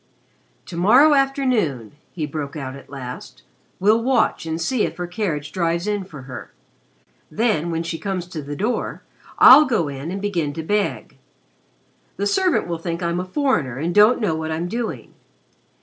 [0.65, 3.43] "To morrow afternoon," he broke out at last,
[3.79, 6.51] "we'll watch and see if her carriage drives in for her
[7.29, 9.03] then, when she comes to the door,
[9.37, 11.19] I'll go in and begin to beg.
[12.17, 15.13] The servant will think I'm a foreigner and don't know what I'm doing.